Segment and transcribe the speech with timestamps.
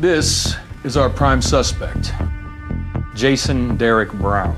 [0.00, 2.14] This is our prime suspect,
[3.14, 4.56] Jason Derek Brown.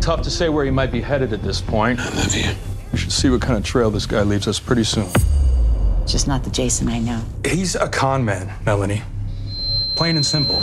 [0.00, 1.98] Tough to say where he might be headed at this point.
[1.98, 2.52] I love you.
[2.92, 5.08] We should see what kind of trail this guy leaves us pretty soon.
[6.06, 7.20] Just not the Jason I know.
[7.44, 9.02] He's a con man, Melanie.
[9.96, 10.62] Plain and simple.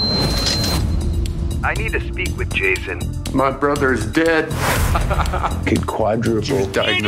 [1.61, 3.01] I need to speak with Jason.
[3.33, 4.45] My brother's dead.
[5.65, 6.67] Kid quadruple.
[6.67, 7.01] He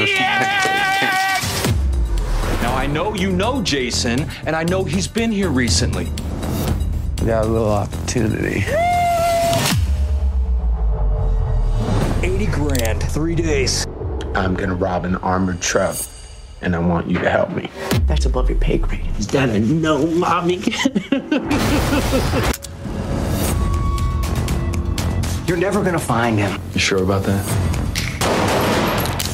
[2.77, 6.11] I know you know Jason, and I know he's been here recently.
[7.19, 8.63] We got a little opportunity.
[12.21, 13.87] 80 grand, three days.
[14.35, 15.95] I'm gonna rob an armored truck,
[16.61, 17.71] and I want you to help me.
[18.05, 19.07] That's above your pay grade.
[19.17, 20.57] Is that a no, mommy?
[25.47, 26.61] You're never gonna find him.
[26.75, 27.43] You sure about that?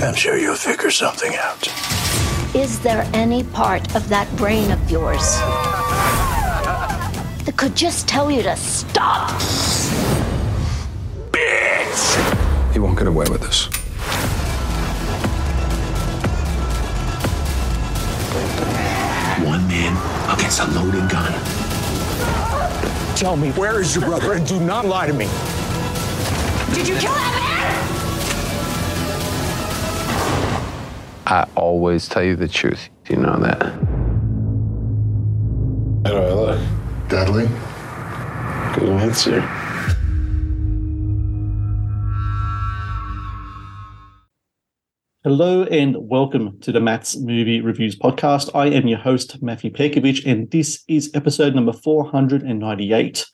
[0.02, 1.68] I'm sure you'll figure something out.
[2.56, 5.38] Is there any part of that brain of yours
[7.46, 9.32] that could just tell you to stop?
[11.32, 12.72] Bitch!
[12.72, 13.66] He won't get away with this.
[19.44, 19.98] One man
[20.38, 21.34] against a loaded gun.
[23.16, 24.34] Tell me, where is your brother?
[24.34, 25.28] And do not lie to me.
[26.76, 27.53] Did you kill that
[31.34, 32.90] I always tell you the truth.
[33.10, 33.64] You know that.
[36.06, 36.62] How do I look?
[37.10, 37.48] Deadly?
[38.76, 39.42] Good answer.
[45.24, 48.52] Hello and welcome to the Matt's Movie Reviews podcast.
[48.54, 53.26] I am your host, Matthew Pejkovic, and this is episode number 498.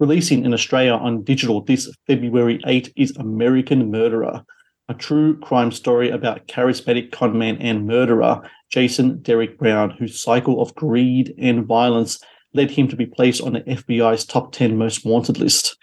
[0.00, 4.46] Releasing in Australia on digital this February 8 is American Murderer,
[4.88, 10.74] a true crime story about charismatic conman and murderer Jason Derek Brown, whose cycle of
[10.74, 12.18] greed and violence
[12.52, 15.76] led him to be placed on the FBI's top 10 most wanted list.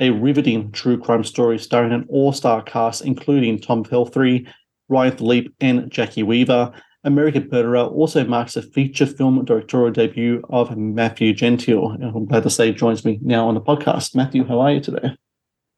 [0.00, 4.46] A riveting true crime story starring an all star cast, including Tom Pelphrey,
[4.88, 6.72] Ryan Phillippe, and Jacki Weaver.
[7.04, 11.96] American Murderer also marks the feature film directorial debut of Matthew Gentile.
[12.02, 14.14] I'm glad to say joins me now on the podcast.
[14.14, 15.16] Matthew, how are you today?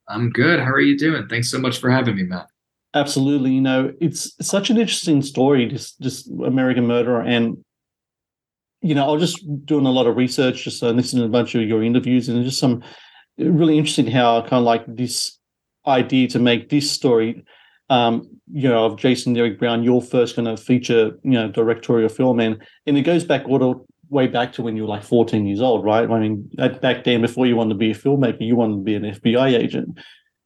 [0.08, 0.60] I'm good.
[0.60, 1.28] How are you doing?
[1.28, 2.48] Thanks so much for having me, Matt.
[2.94, 3.52] Absolutely.
[3.52, 7.58] You know, it's such an interesting story, just just American Murderer, and
[8.82, 11.30] you know, I was just doing a lot of research, just uh, listening to a
[11.30, 12.82] bunch of your interviews, and just some
[13.38, 15.38] really interesting how kind of like this
[15.86, 17.44] idea to make this story
[17.90, 22.08] um, you know, of Jason Derek Brown, your first kind of feature, you know, directorial
[22.08, 23.74] film, and and it goes back all the
[24.08, 26.08] way back to when you were like 14 years old, right?
[26.08, 26.48] I mean,
[26.80, 29.58] back then, before you wanted to be a filmmaker, you wanted to be an FBI
[29.58, 29.98] agent,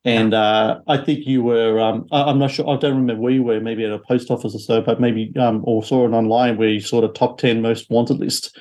[0.04, 1.80] and uh, I think you were.
[1.80, 2.68] Um, I, am not sure.
[2.68, 3.60] I don't remember where you were.
[3.60, 6.68] Maybe at a post office or so, but maybe um, or saw it online where
[6.68, 8.58] you saw the top 10 most wanted list.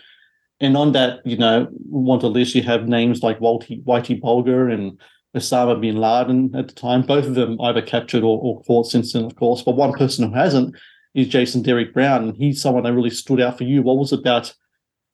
[0.62, 4.98] And on that, you know, wanted list, you have names like Whitey, Whitey Bulger and
[5.36, 7.02] Osama bin Laden at the time.
[7.02, 9.64] Both of them either captured or, or caught since then, of course.
[9.64, 10.76] But one person who hasn't
[11.14, 13.82] is Jason Derek Brown, and he's someone that really stood out for you.
[13.82, 14.54] What was it about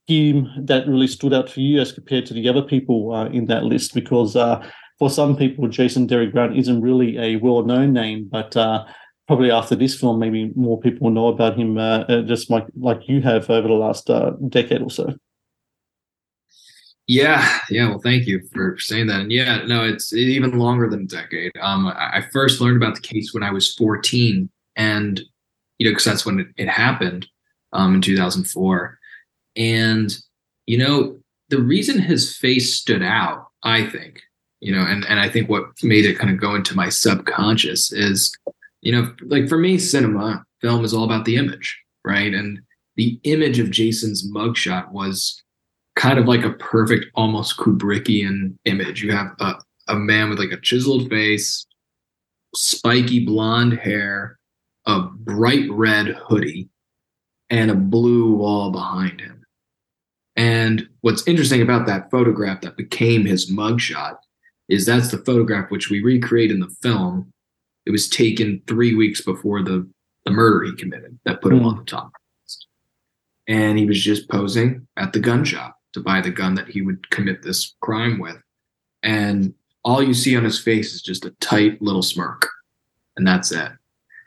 [0.06, 3.48] him that really stood out for you as compared to the other people uh, in
[3.48, 3.96] that list?
[3.96, 4.64] Because uh,
[5.00, 8.86] for some people, Jason Derek Brown isn't really a well-known name, but uh,
[9.28, 13.08] probably after this film, maybe more people know about him, uh, uh, just like like
[13.08, 15.14] you have over the last uh, decade or so.
[17.08, 17.90] Yeah, yeah.
[17.90, 19.22] Well, thank you for saying that.
[19.22, 21.52] And yeah, no, it's even longer than a decade.
[21.60, 25.22] Um, I first learned about the case when I was 14, and
[25.80, 27.26] you know, because that's when it, it happened,
[27.72, 29.00] um, in 2004.
[29.56, 30.16] And
[30.68, 31.18] you know,
[31.50, 34.22] the reason his face stood out, I think,
[34.62, 37.92] you know, and and I think what made it kind of go into my subconscious
[37.92, 38.36] is,
[38.82, 42.34] you know, like for me, cinema, film is all about the image, right?
[42.34, 42.60] And
[42.96, 45.42] the image of Jason's mugshot was
[45.96, 49.02] kind of like a perfect, almost Kubrickian image.
[49.02, 49.56] You have a,
[49.88, 51.66] a man with like a chiseled face,
[52.56, 54.38] spiky blonde hair,
[54.86, 56.70] a bright red hoodie,
[57.50, 59.46] and a blue wall behind him.
[60.36, 64.18] And what's interesting about that photograph that became his mugshot
[64.70, 67.34] is that's the photograph which we recreate in the film.
[67.86, 69.90] It was taken three weeks before the,
[70.26, 71.66] the murder he committed that put him mm.
[71.66, 72.12] on the top.
[73.48, 76.82] and he was just posing at the gun shop to buy the gun that he
[76.82, 78.38] would commit this crime with.
[79.02, 82.48] And all you see on his face is just a tight little smirk,
[83.18, 83.72] and that's it.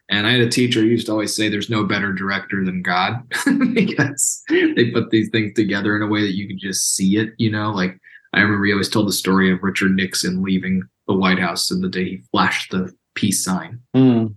[0.08, 2.82] And I had a teacher who used to always say, There's no better director than
[2.82, 3.22] God
[3.74, 7.30] because they put these things together in a way that you can just see it,
[7.38, 7.70] you know?
[7.70, 7.98] Like
[8.32, 11.82] I remember he always told the story of Richard Nixon leaving the White House and
[11.82, 13.80] the day he flashed the peace sign.
[13.94, 14.34] Mm.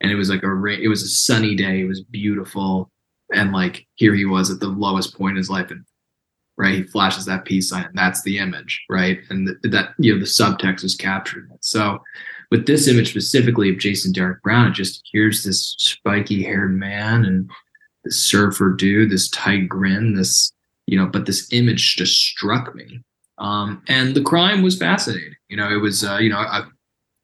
[0.00, 2.90] And it was like a it was a sunny day, it was beautiful.
[3.32, 5.84] And like here he was at the lowest point in his life, and
[6.56, 9.20] right, he flashes that peace sign, and that's the image, right?
[9.30, 11.50] And th- that you know the subtext is captured.
[11.60, 12.00] So
[12.50, 17.24] with this image specifically of Jason Derek Brown, it just here's this spiky haired man
[17.24, 17.50] and
[18.04, 20.52] this surfer dude, this tight grin, this,
[20.86, 23.00] you know, but this image just struck me.
[23.38, 25.34] Um, and the crime was fascinating.
[25.48, 26.68] You know, it was, uh, you know, a,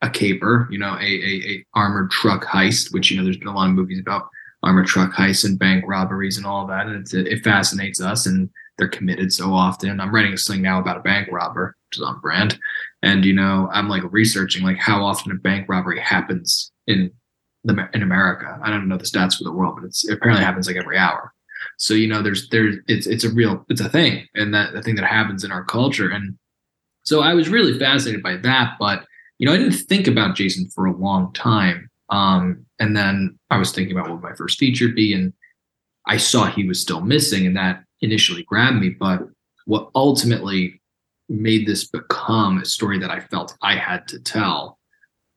[0.02, 3.48] a caper, you know, a, a, a armored truck heist, which, you know, there's been
[3.48, 4.28] a lot of movies about
[4.62, 6.86] armored truck heists and bank robberies and all that.
[6.86, 10.00] And it, fascinates us and they're committed so often.
[10.00, 12.58] I'm writing a sling now about a bank robber, which is on brand
[13.02, 17.10] and you know i'm like researching like how often a bank robbery happens in
[17.64, 20.44] the in america i don't know the stats for the world but it's it apparently
[20.44, 21.32] happens like every hour
[21.78, 24.26] so you know there's there's it's it's a real it's a thing.
[24.34, 26.10] And that the thing that happens in our culture.
[26.10, 26.36] And
[27.04, 28.74] so i was really fascinated by that.
[28.78, 29.04] But
[29.38, 31.90] you know i didn't think about jason for a long time.
[32.10, 35.12] Um and then i was thinking about what my first feature be.
[35.12, 35.32] And
[36.06, 37.46] i saw he was still missing.
[37.46, 38.90] And that initially grabbed me.
[38.90, 39.22] But
[39.66, 40.80] what ultimately
[41.28, 44.78] made this become a story that I felt I had to tell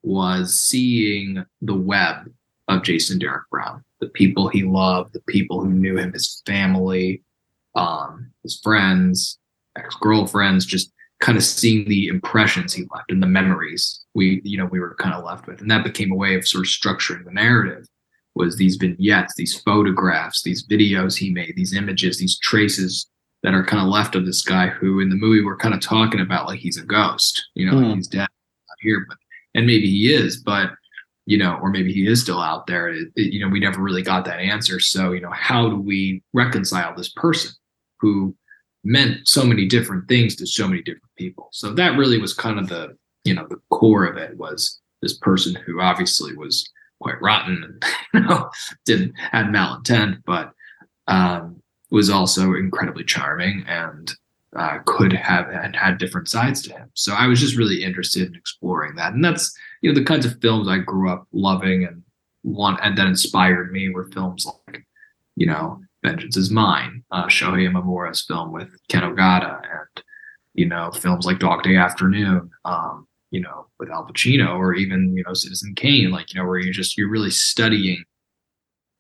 [0.04, 2.32] was seeing the web
[2.78, 7.24] of Jason Derek Brown, the people he loved, the people who knew him, his family,
[7.76, 9.40] um, his friends,
[9.78, 14.58] ex girlfriends, just kind of seeing the impressions he left and the memories we, you
[14.58, 16.70] know, we were kind of left with, and that became a way of sort of
[16.70, 17.88] structuring the narrative.
[18.34, 23.08] Was these vignettes, these photographs, these videos he made, these images, these traces
[23.44, 25.82] that are kind of left of this guy who in the movie we're kind of
[25.82, 27.82] talking about like he's a ghost, you know, mm.
[27.82, 27.96] like hmm.
[27.96, 28.28] he's dead
[28.82, 29.18] here, but
[29.54, 30.72] and maybe he is, but
[31.26, 32.90] you know, or maybe he is still out there.
[32.90, 34.80] It, it, you know, we never really got that answer.
[34.80, 37.52] So, you know, how do we reconcile this person
[38.00, 38.36] who
[38.84, 41.50] meant so many different things to so many different people?
[41.52, 45.18] So that really was kind of the, you know, the core of it was this
[45.18, 46.70] person who obviously was
[47.02, 47.84] quite rotten and
[48.14, 48.50] you know
[48.86, 50.54] didn't had malintent, but
[51.08, 54.14] um, was also incredibly charming and
[54.56, 56.90] uh, could have and had different sides to him.
[56.94, 60.26] So I was just really interested in exploring that, and that's you know the kinds
[60.26, 62.04] of films I grew up loving and
[62.44, 64.86] want and that inspired me were films like
[65.36, 70.04] you know Vengeance Is Mine, uh, Shohei Imamura's film with Ken Ogata, and
[70.54, 72.50] you know films like Dog Day Afternoon.
[72.66, 76.48] Um, you know, with Al Pacino, or even you know Citizen Kane, like you know,
[76.48, 78.04] where you just you're really studying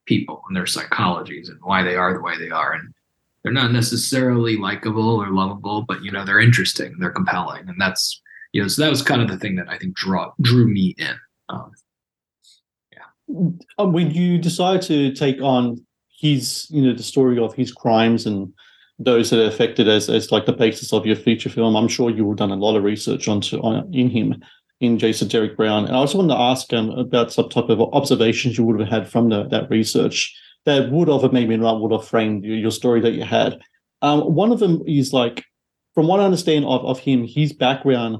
[0.06, 2.74] people and their psychologies and why they are the way they are.
[2.74, 2.94] And
[3.44, 7.68] they're not necessarily likable or lovable, but you know, they're interesting, they're compelling.
[7.68, 8.21] And that's,
[8.51, 10.95] you know, so that was kind of the thing that I think draw drew me
[10.98, 11.15] in.
[11.50, 11.71] Um,
[12.92, 13.39] yeah.
[13.77, 15.86] Um, when you decide to take on
[16.19, 18.53] his, you know, the story of his crimes and
[19.00, 22.09] those that are affected as, as like the basis of your feature film, I'm sure
[22.09, 24.44] you have done a lot of research onto on in him
[24.80, 25.86] in Jason Derek Brown.
[25.86, 28.89] And I also wanted to ask um, about some type of observations you would have
[28.89, 32.71] had from the, that research that would have maybe not would have framed your, your
[32.71, 33.59] story that you had.
[34.01, 35.44] Um, one of them is like,
[35.93, 38.17] from what I understand of, of him, his background,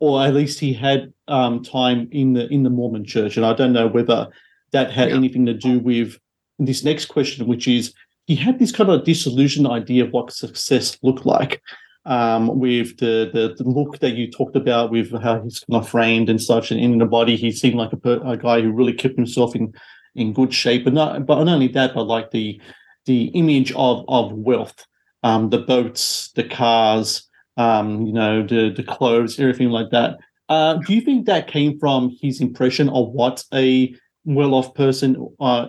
[0.00, 3.52] or at least he had um, time in the in the Mormon Church, and I
[3.52, 4.28] don't know whether
[4.72, 5.16] that had yeah.
[5.16, 6.18] anything to do with
[6.58, 7.94] this next question, which is
[8.26, 11.62] he had this kind of disillusioned idea of what success looked like
[12.04, 15.88] um, with the, the, the look that you talked about, with how he's kind of
[15.88, 18.92] framed and such, and in the body, he seemed like a, a guy who really
[18.92, 19.72] kept himself in
[20.14, 20.84] in good shape.
[20.84, 22.60] But not, but not only that, but like the
[23.06, 24.86] the image of of wealth,
[25.22, 27.27] um, the boats, the cars,
[27.58, 30.18] um, you know, the the clothes, everything like that.
[30.48, 35.66] Uh, do you think that came from his impression of what a well-off person uh,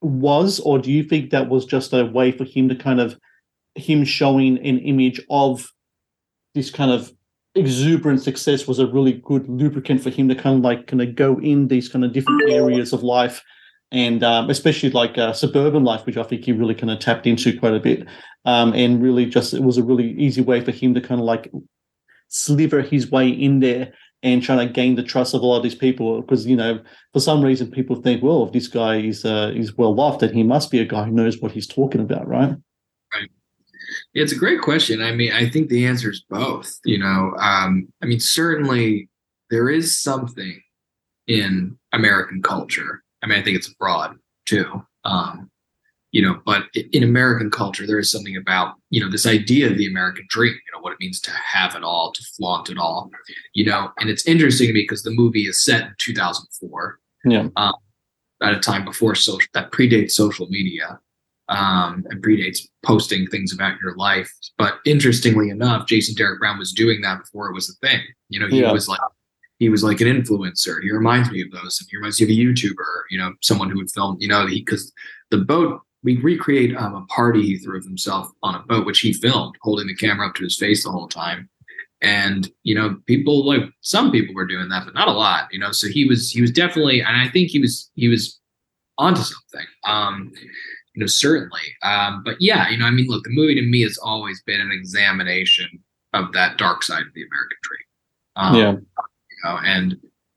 [0.00, 3.18] was, or do you think that was just a way for him to kind of
[3.74, 5.68] him showing an image of
[6.54, 7.12] this kind of
[7.56, 11.14] exuberant success was a really good lubricant for him to kind of like kind of
[11.14, 13.42] go in these kind of different areas of life
[13.90, 17.26] and um, especially like uh, suburban life which i think he really kind of tapped
[17.26, 18.06] into quite a bit
[18.44, 21.26] um, and really just it was a really easy way for him to kind of
[21.26, 21.50] like
[22.28, 25.62] sliver his way in there and trying to gain the trust of a lot of
[25.62, 26.80] these people because you know
[27.12, 30.32] for some reason people think well if this guy is uh, is well loved then
[30.32, 32.56] he must be a guy who knows what he's talking about right
[33.14, 33.30] right
[34.14, 35.02] it's a great question.
[35.02, 36.78] I mean, I think the answer is both.
[36.84, 39.08] You know, um, I mean, certainly
[39.50, 40.60] there is something
[41.26, 43.02] in American culture.
[43.24, 44.16] I mean, I think it's abroad
[44.46, 44.84] too.
[45.04, 45.50] Um,
[46.12, 49.76] you know, but in American culture, there is something about, you know, this idea of
[49.76, 52.78] the American dream, you know, what it means to have it all, to flaunt it
[52.78, 53.10] all,
[53.54, 57.48] you know, and it's interesting to me because the movie is set in 2004 Yeah.
[58.42, 61.00] at a time before social that predates social media
[61.48, 64.30] um, and predates posting things about your life.
[64.56, 68.02] But interestingly enough, Jason Derek Brown was doing that before it was a thing.
[68.28, 68.70] You know, he Yeah.
[68.72, 69.00] was like
[69.64, 70.82] he was like an influencer.
[70.82, 71.80] He reminds me of those.
[71.80, 74.46] And he reminds me of a YouTuber, you know, someone who would film, you know,
[74.46, 74.92] because
[75.30, 79.00] the boat we recreate um, a party he threw of himself on a boat, which
[79.00, 81.48] he filmed, holding the camera up to his face the whole time.
[82.02, 85.48] And you know, people like some people were doing that, but not a lot.
[85.50, 88.38] You know, so he was he was definitely, and I think he was he was
[88.98, 89.66] onto something.
[89.86, 90.30] Um,
[90.94, 91.62] you know, certainly.
[91.82, 94.60] Um, but yeah, you know, I mean, look, the movie to me has always been
[94.60, 97.86] an examination of that dark side of the American dream.
[98.36, 99.04] Um, Yeah.
[99.44, 99.96] Know, and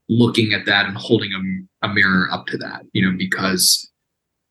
[0.10, 3.90] looking at that and holding a, a mirror up to that, you know, because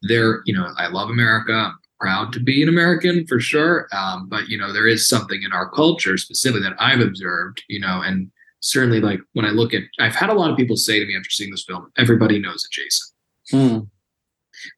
[0.02, 1.52] there, you know, I love America.
[1.52, 3.88] I'm proud to be an American for sure.
[3.92, 7.80] Um, but you know, there is something in our culture specifically that I've observed, you
[7.80, 10.98] know, and certainly like when I look at, I've had a lot of people say
[10.98, 13.12] to me after seeing this film, everybody knows a Jason
[13.52, 13.88] Mm.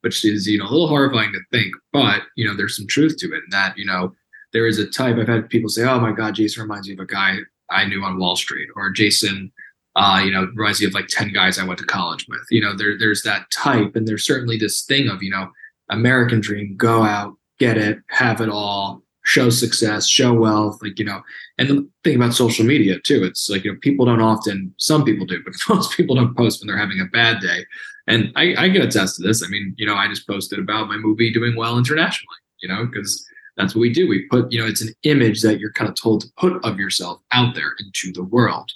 [0.03, 3.17] which is you know a little horrifying to think but you know there's some truth
[3.17, 4.13] to it and that you know
[4.53, 7.01] there is a type i've had people say oh my god jason reminds me of
[7.01, 7.39] a guy
[7.71, 9.51] i knew on wall street or jason
[9.99, 12.61] uh, you know reminds me of like 10 guys i went to college with you
[12.61, 15.51] know there, there's that type and there's certainly this thing of you know
[15.91, 21.05] american dream go out get it have it all show success show wealth like you
[21.05, 21.21] know
[21.59, 25.05] and the thing about social media too it's like you know people don't often some
[25.05, 27.65] people do but most people don't post when they're having a bad day
[28.09, 29.45] and I, I can attest to this.
[29.45, 32.87] I mean, you know, I just posted about my movie doing well internationally, you know,
[32.87, 33.25] because
[33.57, 34.09] that's what we do.
[34.09, 36.79] We put, you know, it's an image that you're kind of told to put of
[36.79, 38.73] yourself out there into the world.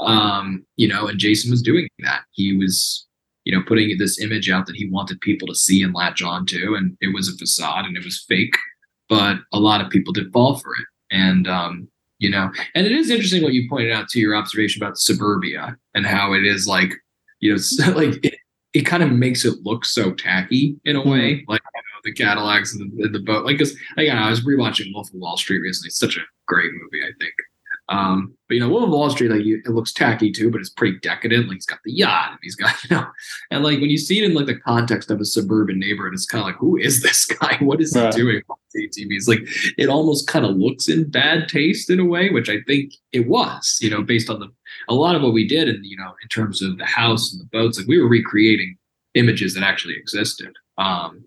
[0.00, 2.22] Um, you know, and Jason was doing that.
[2.32, 3.06] He was,
[3.44, 6.46] you know, putting this image out that he wanted people to see and latch on
[6.46, 6.74] to.
[6.74, 8.56] And it was a facade and it was fake,
[9.08, 10.86] but a lot of people did fall for it.
[11.10, 14.82] And, um, you know, and it is interesting what you pointed out to your observation
[14.82, 16.94] about suburbia and how it is like,
[17.40, 18.34] you know, so like it,
[18.72, 22.12] it kind of makes it look so tacky in a way, like you know, the
[22.12, 23.44] Cadillacs and the, and the boat.
[23.44, 25.88] Like, cause like, I was rewatching Wolf of Wall Street recently.
[25.88, 27.34] It's such a great movie, I think.
[27.90, 30.60] Um, but you know, Wolf of Wall Street, like you, it looks tacky too, but
[30.60, 31.48] it's pretty decadent.
[31.48, 33.06] Like he's got the yacht, and he's got you know,
[33.50, 36.24] and like when you see it in like the context of a suburban neighborhood, it's
[36.26, 37.58] kind of like, who is this guy?
[37.60, 38.14] What is Right.
[38.14, 39.08] he doing on TV?
[39.10, 39.40] It's like
[39.76, 43.28] it almost kind of looks in bad taste in a way, which I think it
[43.28, 44.48] was, you know, based on the
[44.88, 47.40] a lot of what we did, and you know, in terms of the house and
[47.40, 48.76] the boats, like we were recreating
[49.14, 50.54] images that actually existed.
[50.78, 51.24] Um,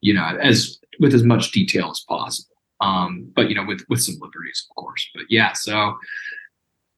[0.00, 2.51] you know, as with as much detail as possible.
[2.82, 5.08] Um, but you know, with with some liberties, of course.
[5.14, 5.96] But yeah, so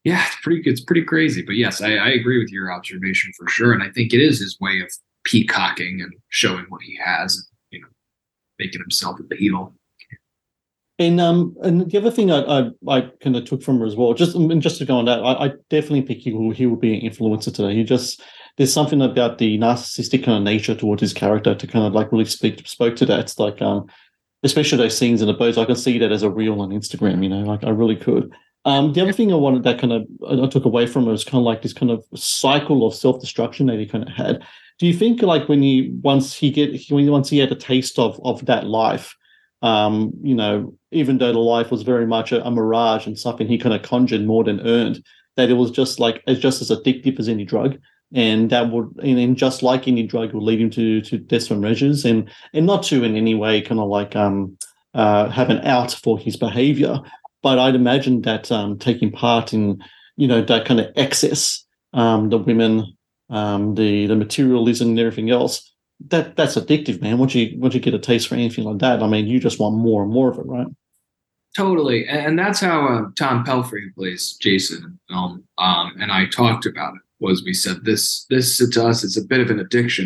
[0.02, 1.42] yeah, it's pretty it's pretty crazy.
[1.42, 3.72] But yes, I, I agree with your observation for sure.
[3.72, 4.90] And I think it is his way of
[5.24, 7.88] peacocking and showing what he has, you know,
[8.58, 9.74] making himself appeal.
[10.98, 13.96] And um, and the other thing I I, I kind of took from her as
[13.96, 16.64] well, just and just to go on that, I, I definitely think he will he
[16.64, 17.74] will be an influencer today.
[17.74, 18.22] He just
[18.56, 22.12] there's something about the narcissistic kind of nature towards his character to kind of like
[22.12, 23.20] really speak spoke to that.
[23.20, 23.86] It's like um,
[24.44, 27.22] especially those scenes in the boats, I can see that as a reel on Instagram.
[27.22, 28.32] You know, like I really could.
[28.66, 31.24] Um, the other thing I wanted that kind of I took away from it was
[31.24, 34.44] kind of like this kind of cycle of self destruction that he kind of had.
[34.78, 37.56] Do you think like when he once he get when he once he had a
[37.56, 39.16] taste of of that life,
[39.62, 43.46] um, you know, even though the life was very much a, a mirage and something
[43.46, 45.04] he kind of conjured more than earned,
[45.36, 47.78] that it was just like it's just as addictive as any drug,
[48.12, 51.60] and that would and, and just like any drug would lead him to to desperate
[51.60, 54.56] measures, and and not to in any way kind of like um
[54.94, 57.00] uh have an out for his behavior,
[57.42, 59.82] but I'd imagine that um taking part in
[60.16, 62.96] you know that kind of excess, um the women,
[63.30, 65.70] um the the materialism and everything else
[66.08, 67.18] that that's addictive, man.
[67.18, 69.58] Once you once you get a taste for anything like that, I mean, you just
[69.58, 70.66] want more and more of it, right?
[71.56, 76.94] Totally, and that's how uh, Tom Pelphrey, plays Jason film, um, and I talked about
[76.94, 77.00] it.
[77.24, 80.04] Was we said this this to us is a bit of an addiction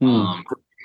[0.00, 0.12] movie.
[0.12, 0.26] Hmm.
[0.26, 0.44] Um,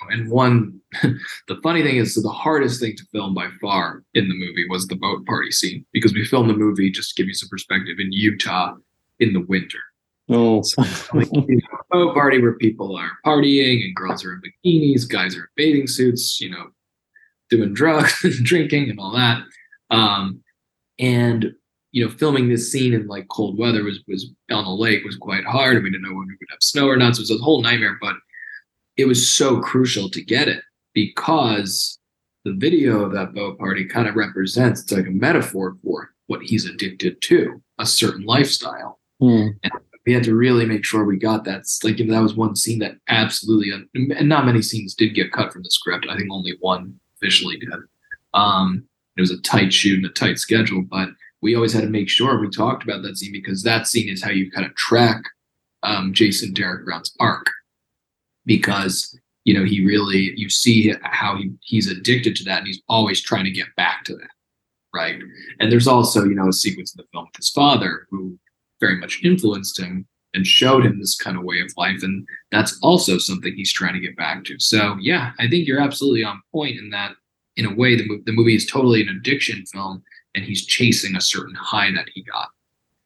[0.10, 0.80] and one,
[1.48, 4.66] the funny thing is, so the hardest thing to film by far in the movie
[4.70, 7.50] was the boat party scene because we filmed the movie just to give you some
[7.50, 8.76] perspective in Utah
[9.20, 9.80] in the winter.
[10.30, 10.64] Oh,
[11.14, 15.08] like you know, a boat party where people are partying and girls are in bikinis,
[15.08, 16.68] guys are in bathing suits, you know,
[17.50, 19.44] doing drugs and drinking and all that.
[19.90, 20.42] Um,
[21.00, 21.54] and
[21.92, 25.18] you know, filming this scene in like cold weather was was on the lake was
[25.18, 27.16] quite hard, and we didn't know when we would have snow or not.
[27.16, 27.98] So it was a whole nightmare.
[28.02, 28.16] But
[28.98, 32.00] it was so crucial to get it because
[32.44, 36.42] the video of that boat party kind of represents it's like a metaphor for what
[36.42, 39.50] he's addicted to, a certain lifestyle Hmm.
[39.64, 39.72] and
[40.08, 41.60] we had to really make sure we got that.
[41.60, 45.54] It's Like that was one scene that absolutely, and not many scenes did get cut
[45.54, 46.08] from the script.
[46.10, 47.70] I think only one officially did.
[48.34, 51.10] Um, it was a tight shoot and a tight schedule, but
[51.42, 54.24] we always had to make sure we talked about that scene because that scene is
[54.24, 55.22] how you kind of track
[55.84, 57.48] um, Jason Derek Brown's arc.
[58.46, 62.82] Because you know he really you see how he, he's addicted to that and he's
[62.90, 64.30] always trying to get back to that
[64.94, 65.22] right?
[65.60, 68.38] And there's also you know a sequence in the film with his father who
[68.80, 72.04] very much influenced him and showed him this kind of way of life.
[72.04, 74.60] And that's also something he's trying to get back to.
[74.60, 77.14] So yeah i think you're absolutely on point in that
[77.58, 80.02] in a way the, the movie is totally an addiction film
[80.36, 82.50] and he's chasing a certain high that he got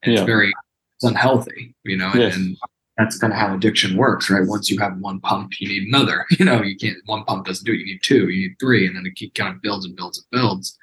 [0.02, 0.20] and Yeah.
[0.20, 0.52] it's very
[0.96, 2.36] it's unhealthy you know and, Yes.
[2.36, 2.56] and
[2.96, 6.24] that's kind of how addiction works right once you have one pump you need another
[6.38, 8.86] you know you can't one pump doesn't do it you need two you need three
[8.86, 10.76] and then it keep, kind of builds and builds and builds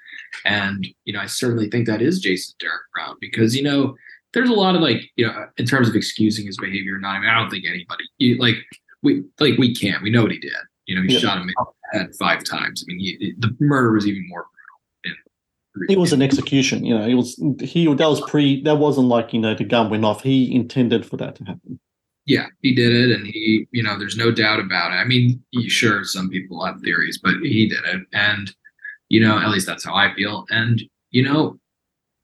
[0.46, 3.96] and you know i certainly think that is jason derek brown because you know
[4.34, 7.16] there's a lot of like you know in terms of excusing his behavior or not
[7.16, 8.56] i mean i don't think anybody you, like
[9.02, 10.52] we like we can't we know what he did
[10.86, 11.20] you know he Yeah.
[11.20, 14.46] shot him in the head five times i mean he, the murder was even more
[15.90, 17.06] It was an execution, you know.
[17.06, 17.86] It was he.
[17.94, 18.62] That was pre.
[18.64, 20.22] That wasn't like you know the gun went off.
[20.22, 21.80] He intended for that to happen.
[22.26, 24.96] yeah, he did it, and he, you know, there's no doubt about it.
[24.96, 28.54] I mean, sure, some people have theories, but he did it, and
[29.10, 30.46] you know, at least that's how I feel.
[30.52, 31.60] And you know,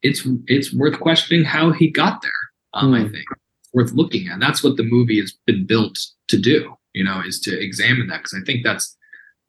[0.03, 2.32] it's it's worth questioning how he got there.
[2.75, 3.12] Um, I Hmm.
[3.12, 3.25] think
[3.63, 4.39] it's worth looking at.
[4.39, 6.75] That's what the movie has been built to do.
[6.94, 8.96] You know, is to examine that because I think that's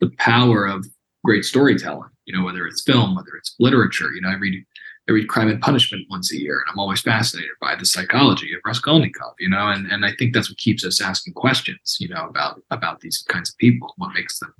[0.01, 0.87] the power of
[1.25, 2.09] great storytelling.
[2.31, 4.13] You know, whether it's film, whether it's literature.
[4.15, 4.65] You know, I read
[5.09, 8.55] I read Crime and Punishment once a year, and I'm always fascinated by the psychology
[8.55, 9.35] of Raskolnikov.
[9.41, 11.97] You know, and and I think that's what keeps us asking questions.
[11.99, 14.55] You know, about about these kinds of people, what makes them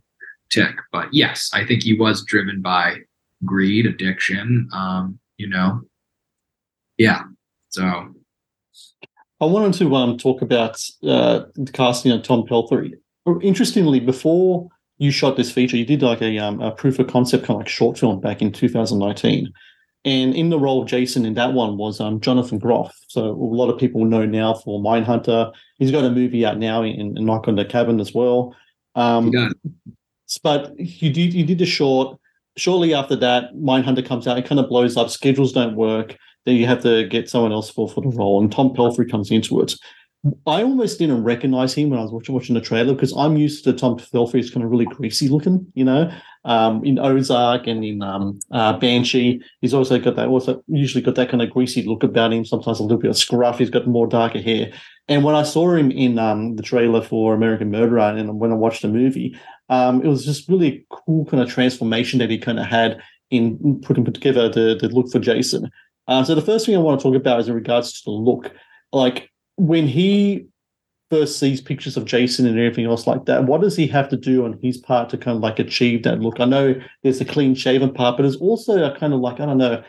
[0.51, 0.75] tick.
[0.91, 2.97] But yes, I think he was driven by
[3.45, 4.69] greed, addiction.
[4.73, 5.83] Um, you know,
[6.99, 7.23] yeah.
[7.69, 8.13] So
[9.41, 12.95] I wanted to um talk about uh, the casting of Tom Pelphrey.
[13.43, 14.69] Interestingly, before
[15.01, 17.63] you shot this feature, you did like a, um, a proof of concept kind of
[17.63, 19.51] like short film back in 2019.
[20.05, 22.95] And in the role of Jason in that one was um, Jonathan Groff.
[23.09, 25.53] So a lot of people know now for Mindhunter.
[25.79, 28.55] He's got a movie out now in, in Knock on the Cabin as well.
[28.95, 29.31] Um,
[30.43, 32.19] but you did you did a short.
[32.57, 34.39] Shortly after that, Mindhunter comes out.
[34.39, 35.09] It kind of blows up.
[35.09, 36.17] Schedules don't work.
[36.45, 39.31] Then you have to get someone else for for the role, and Tom Pelphrey comes
[39.31, 39.75] into it.
[40.47, 43.65] I almost didn't recognize him when I was watching, watching the trailer because I'm used
[43.65, 46.11] to Tom Pelphrey as kind of really greasy looking, you know.
[46.45, 50.29] Um, in Ozark and in um, uh, Banshee, he's also got that.
[50.29, 52.45] Also, usually got that kind of greasy look about him.
[52.45, 53.59] Sometimes a little bit of scruff.
[53.59, 54.73] He's got more darker hair.
[55.09, 58.57] And when I saw him in um, the trailer for American Murderer, and when I
[58.57, 59.39] watched the movie,
[59.71, 63.81] um, it was just really cool kind of transformation that he kind of had in
[63.83, 65.71] putting together the, the look for Jason.
[66.09, 68.11] Uh, so the first thing I want to talk about is in regards to the
[68.11, 68.53] look.
[68.93, 70.47] Like when he
[71.11, 74.17] first sees pictures of Jason and everything else like that, what does he have to
[74.17, 76.41] do on his part to kind of like achieve that look?
[76.41, 79.47] I know there's a clean shaven part, but there's also a kind of like, I
[79.47, 79.83] don't know,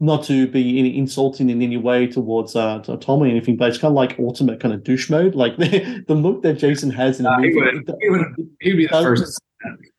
[0.00, 3.68] not to be any insulting in any way towards uh, to Tom or anything, but
[3.68, 5.34] it's kind of like ultimate kind of douche mode.
[5.34, 7.60] Like the, the look that Jason has in the Uh, he movie.
[7.60, 8.20] would- he would
[8.60, 9.40] he'd be the Uh, first.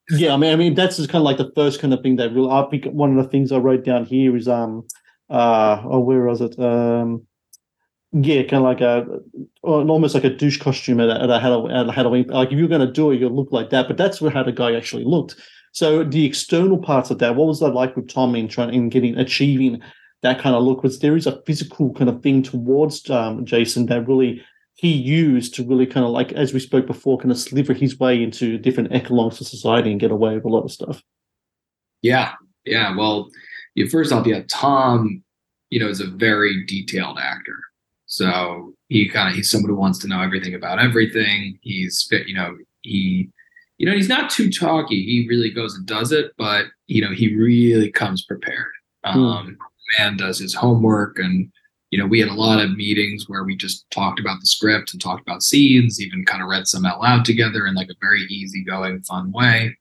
[0.10, 2.18] yeah, I mean, I mean that's just kind of like the first kind of thing
[2.18, 2.50] that really.
[2.50, 4.86] I think one of the things I wrote down here is um,
[5.30, 6.60] uh, oh, where was it?
[6.60, 7.26] Um,
[8.14, 9.06] yeah, kind of like a,
[9.64, 11.72] almost like a douche costume at a, at a Halloween.
[11.76, 12.28] At a Halloween.
[12.28, 13.88] Like if you're going to do it, you look like that.
[13.88, 15.36] But that's how the guy actually looked.
[15.72, 18.90] So the external parts of that, what was that like with Tom in trying in
[18.90, 19.82] getting achieving
[20.22, 20.84] that kind of look?
[20.84, 24.44] Was there is a physical kind of thing towards um, Jason that really
[24.76, 28.00] he used to really kind of like, as we spoke before, kind of sliver his
[28.00, 31.02] way into different echelons of society and get away with a lot of stuff.
[32.02, 32.34] Yeah,
[32.66, 32.96] yeah.
[32.96, 33.30] Well,
[33.90, 35.24] first off, yeah, Tom,
[35.70, 37.56] you know, is a very detailed actor.
[38.14, 41.58] So he kind of he's someone who wants to know everything about everything.
[41.62, 43.28] He's fit, you know, he,
[43.80, 45.04] you know, he's not too talky.
[45.04, 48.72] He really goes and does it, but you know, he really comes prepared.
[49.04, 49.58] Um,
[49.98, 51.52] man does his homework, and
[51.90, 54.94] you know, we had a lot of meetings where we just talked about the script
[54.94, 57.96] and talked about scenes, even kind of read some out loud together in like a
[58.00, 59.76] very easygoing, fun way.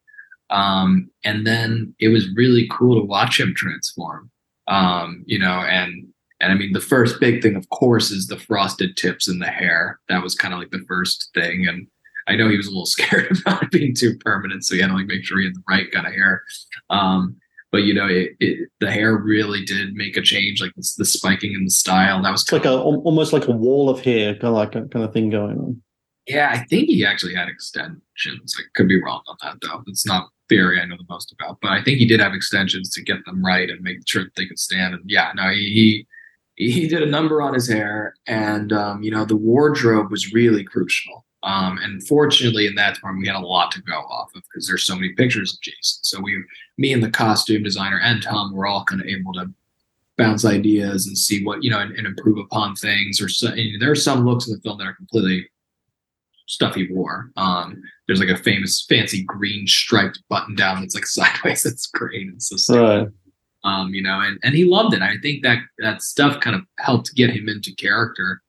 [0.49, 4.31] Um, and then it was really cool to watch him transform.
[4.69, 6.12] Um, you know, and
[6.43, 9.47] and I mean the first big thing, of course, is the frosted tips in the
[9.47, 10.01] hair.
[10.09, 11.67] That was kind of like the first thing.
[11.67, 11.87] And
[12.29, 14.89] I know he was a little scared about it being too permanent, so he had
[14.89, 16.43] to like make sure he had the right kind of hair.
[16.91, 17.37] Um,
[17.71, 21.07] but you know, it, it, the hair really did make a change, like the, the
[21.07, 22.23] spiking in the style.
[22.23, 25.05] That was like a almost like a wall of hair, kind of like a kind
[25.05, 25.83] of thing going on.
[26.27, 28.55] Yeah, I think he actually had extensions.
[28.59, 29.83] I could be wrong on that though.
[29.87, 32.91] It's not theory I know the most about, but I think he did have extensions
[32.91, 34.95] to get them right and make sure that they could stand.
[34.95, 36.07] And yeah, no, he he,
[36.57, 40.65] he did a number on his hair, and um, you know the wardrobe was really
[40.65, 41.25] crucial.
[41.45, 44.69] Um, and fortunately, in that department, we had a lot to go off of because
[44.69, 45.99] there's so many pictures of Jason.
[46.03, 46.41] So we,
[46.79, 49.53] me and the costume designer and Tom, were all kind of able to
[50.17, 53.21] bounce ideas and see what you know and, and improve upon things.
[53.21, 53.49] Or so,
[53.81, 55.49] there are some looks in the film that are completely
[56.47, 57.31] stuff he wore.
[57.37, 61.65] Um, there's like a famous fancy green striped button down that's like sideways.
[61.65, 62.29] It's great.
[62.29, 62.81] It's so.
[62.81, 63.09] Right.
[63.65, 65.03] Um, you know, and, and he loved it.
[65.03, 68.43] I think that that stuff kind of helped get him into character.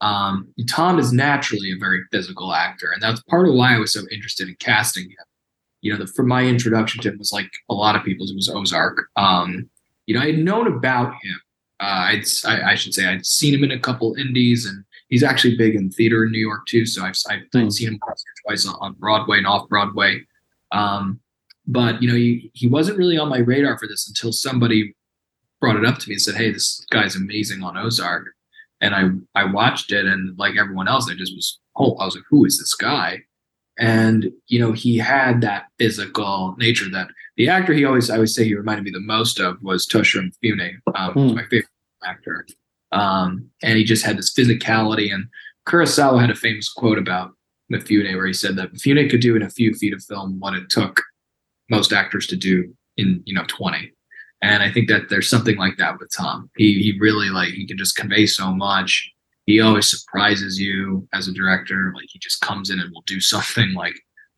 [0.00, 3.92] Um, Tom is naturally a very physical actor, and that's part of why I was
[3.92, 5.16] so interested in casting him.
[5.80, 8.36] You know, the, for my introduction to him was like a lot of people's, it
[8.36, 9.06] was Ozark.
[9.16, 9.70] Um,
[10.06, 11.40] you know, I had known about him.
[11.80, 15.22] Uh, I'd, I, I should say I'd seen him in a couple indies, and he's
[15.22, 16.84] actually big in theater in New York too.
[16.84, 18.00] So I've, I've, I've seen him
[18.46, 20.26] twice on, on Broadway and off Broadway.
[20.72, 21.20] Um,
[21.68, 24.94] but you know, he, he wasn't really on my radar for this until somebody
[25.60, 28.28] brought it up to me and said, "Hey, this guy's amazing on Ozark."
[28.80, 32.16] And I I watched it, and like everyone else, I just was oh, I was
[32.16, 33.22] like, "Who is this guy?"
[33.78, 38.34] And you know, he had that physical nature that the actor he always I always
[38.34, 41.68] say he reminded me the most of was Toshiro Mifune, um, who's my favorite
[42.04, 42.46] actor.
[42.92, 45.12] Um, and he just had this physicality.
[45.12, 45.26] And
[45.68, 47.32] Kurosawa had a famous quote about
[47.70, 50.54] Mifune where he said that Mifune could do in a few feet of film what
[50.54, 51.02] it took
[51.68, 53.92] most actors to do in you know 20
[54.42, 56.50] and i think that there's something like that with tom.
[56.56, 59.10] He he really like he can just convey so much.
[59.46, 61.92] He always surprises you as a director.
[61.94, 63.94] Like he just comes in and will do something like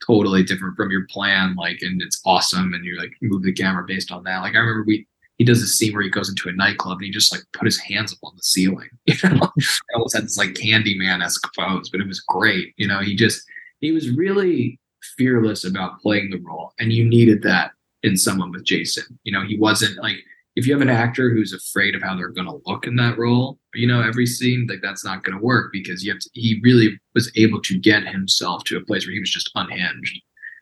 [0.06, 2.72] totally different from your plan like and it's awesome.
[2.72, 4.38] And you like move the camera based on that.
[4.38, 7.06] Like i remember we he does a scene where he goes into a nightclub and
[7.06, 9.50] he just like put his hands up on the ceiling you know?
[9.58, 13.00] I almost had this like candyman-esque pose but it was great you know?
[13.00, 13.42] He just
[13.80, 14.78] he was really
[15.16, 19.04] fearless about playing the role and you needed that in someone with jason.
[19.24, 20.16] You know he wasn't like
[20.56, 23.18] if you have an actor who's afraid of how they're going to look in that
[23.18, 26.30] role you know every scene like that's not going to work because you have to
[26.34, 30.20] he really was able to get himself to a place where he was just unhinged.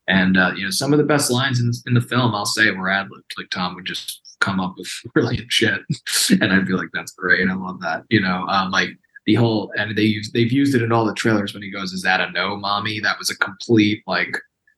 [0.08, 2.70] And uh, you know some of the best lines in, in the film i'll say
[2.70, 5.80] were ad-libbed like tom would just come up with brilliant shit
[6.40, 7.48] and i'd be like that's great.
[7.48, 8.04] I love that.
[8.08, 8.90] You know um, like
[9.28, 11.92] the whole and they use they've used it in all the trailers when he goes,
[11.92, 14.34] "Is that a no, mommy?" That was a complete like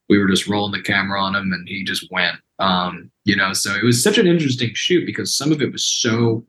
[0.09, 2.37] we were just rolling the camera on him and he just went.
[2.59, 5.85] Um, you know, so it was such an interesting shoot because some of it was
[5.85, 6.45] so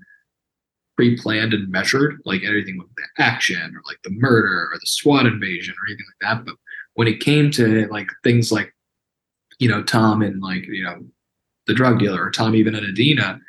[0.98, 5.28] pre-planned and measured, like everything with the action or like the murder or the SWAT
[5.28, 6.44] invasion or anything like that.
[6.44, 6.56] But
[6.96, 8.74] when it came to like things like,
[9.60, 11.06] you know, Tom and like, you know,
[11.68, 13.40] the drug dealer or Tom even and Idina,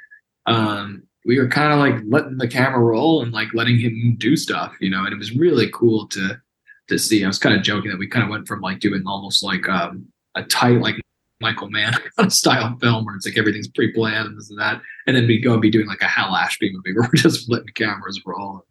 [0.45, 4.37] um, we were kind of like letting the camera roll and like letting him do
[4.37, 6.41] stuff, you know, and it was really cool to
[6.89, 7.25] to see.
[7.25, 9.69] I was kind of joking that we kind of went from like doing almost like
[9.69, 10.97] um, a tight like
[11.41, 11.95] Michael Mann
[12.29, 15.53] style film where it's like everything's pre-planned and this and that, and then we go
[15.53, 18.65] and be doing like a Hal Ashby movie where we're just letting cameras roll,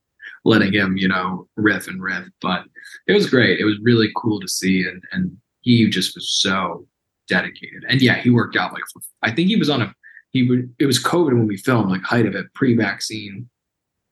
[0.44, 2.28] letting him, you know, riff and riff.
[2.42, 2.66] But
[3.08, 3.60] it was great.
[3.60, 6.86] It was really cool to see, and and he just was so
[7.30, 7.86] dedicated.
[7.88, 8.84] And yeah, he worked out like
[9.22, 9.96] I think he was on a
[10.32, 13.50] he would it was COVID when we filmed, like height of it, pre-vaccine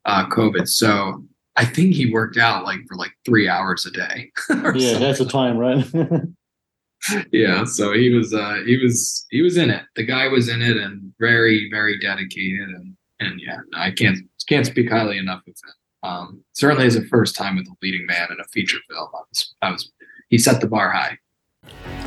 [0.06, 0.68] uh COVID.
[0.68, 1.24] So
[1.56, 4.32] I think he worked out like for like three hours a day.
[4.50, 5.86] yeah, that's the time, right?
[7.32, 7.64] yeah.
[7.66, 9.84] So he was uh he was he was in it.
[9.96, 14.66] The guy was in it and very, very dedicated and and yeah, I can't can't
[14.66, 15.74] speak highly enough of him.
[16.04, 19.10] Um certainly as a first time with a leading man in a feature film.
[19.14, 19.92] I was I was
[20.30, 21.18] he set the bar high.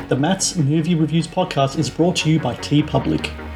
[0.07, 3.52] The Matt's Movie Reviews podcast is brought to you by TeePublic.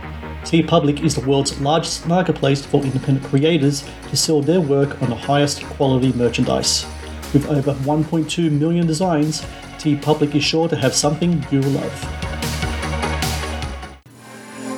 [0.47, 5.15] TeePublic is the world's largest marketplace for independent creators to sell their work on the
[5.15, 6.85] highest quality merchandise.
[7.33, 9.41] With over 1.2 million designs,
[9.77, 12.01] TeePublic is sure to have something you will love.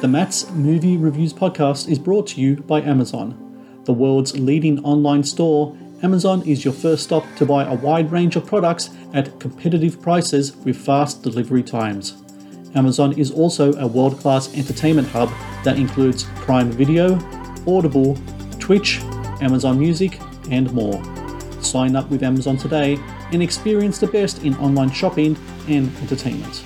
[0.02, 3.84] The Matt's Movie Reviews podcast is brought to you by Amazon.
[3.84, 8.36] The world's leading online store, Amazon is your first stop to buy a wide range
[8.36, 12.19] of products at competitive prices with fast delivery times.
[12.76, 15.30] Amazon is also a world class entertainment hub
[15.64, 17.16] that includes Prime Video,
[17.68, 18.18] Audible,
[18.60, 19.00] Twitch,
[19.42, 20.20] Amazon Music,
[20.52, 21.02] and more.
[21.62, 23.00] Sign up with Amazon today
[23.32, 26.64] and experience the best in online shopping and entertainment.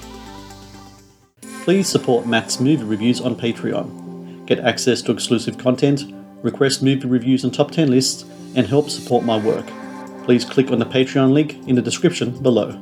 [1.63, 4.45] Please support Matt's movie reviews on Patreon.
[4.45, 9.23] Get access to exclusive content, request movie reviews and top 10 lists, and help support
[9.23, 9.65] my work.
[10.25, 12.79] Please click on the Patreon link in the description below.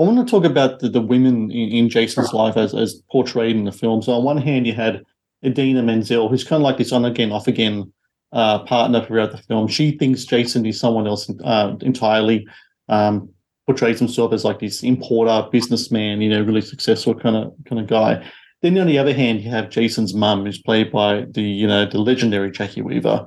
[0.00, 3.56] I want to talk about the, the women in, in, Jason's life as, as portrayed
[3.56, 4.02] in the film.
[4.02, 5.04] So on one hand, you had
[5.44, 7.92] Idina Menzel, who's kind of like this on again, off again
[8.32, 9.68] uh, partner throughout the film.
[9.68, 12.46] She thinks Jason is someone else uh, entirely.
[12.88, 13.28] Um,
[13.66, 17.86] portrays himself as like this importer, businessman, you know, really successful kind of kind of
[17.86, 18.26] guy.
[18.60, 21.86] Then on the other hand, you have Jason's mum, who's played by the you know
[21.86, 23.26] the legendary Jacki Weaver.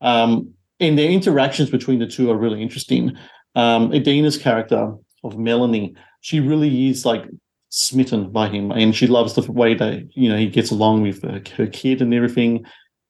[0.00, 3.16] Um, and their interactions between the two are really interesting.
[3.54, 4.92] Um, Idina's character
[5.26, 7.24] of Melanie, she really is like
[7.68, 11.22] smitten by him, and she loves the way that you know he gets along with
[11.22, 12.64] her, her kid and everything.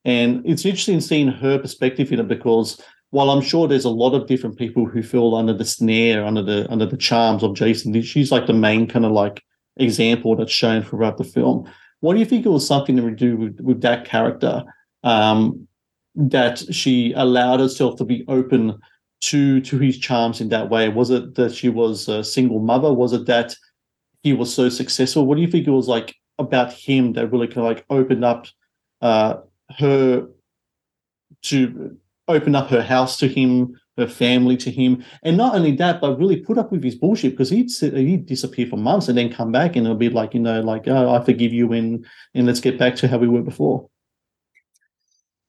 [0.04, 4.14] And it's interesting seeing her perspective in it because while I'm sure there's a lot
[4.14, 8.00] of different people who feel under the snare, under the under the charms of Jason,
[8.02, 9.42] she's like the main kind of like
[9.76, 11.70] example that's shown throughout the film.
[12.00, 14.64] What do you think it was something to do with, with that character
[15.02, 15.66] um,
[16.14, 18.78] that she allowed herself to be open
[19.22, 20.88] to to his charms in that way?
[20.88, 22.92] Was it that she was a single mother?
[22.92, 23.54] Was it that
[24.22, 25.26] he was so successful?
[25.26, 28.24] What do you think it was like about him that really kind of like opened
[28.24, 28.46] up
[29.00, 29.36] uh,
[29.78, 30.26] her
[31.42, 31.96] to
[32.28, 36.18] open up her house to him, her family to him, and not only that, but
[36.18, 39.52] really put up with his bullshit because he'd he'd disappear for months and then come
[39.52, 42.60] back and it'll be like you know like oh I forgive you and and let's
[42.60, 43.88] get back to how we were before.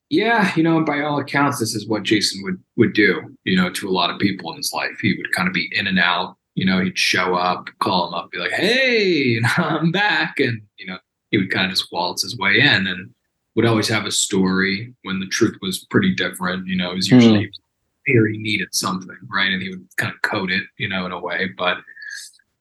[0.09, 3.35] Yeah, you know, by all accounts, this is what Jason would would do.
[3.43, 5.69] You know, to a lot of people in his life, he would kind of be
[5.73, 6.37] in and out.
[6.55, 10.87] You know, he'd show up, call him up, be like, "Hey, I'm back," and you
[10.87, 10.97] know,
[11.31, 13.09] he would kind of just waltz his way in, and
[13.55, 16.67] would always have a story when the truth was pretty different.
[16.67, 18.31] You know, it was usually mm.
[18.31, 21.19] he needed something, right, and he would kind of code it, you know, in a
[21.19, 21.49] way.
[21.57, 21.79] But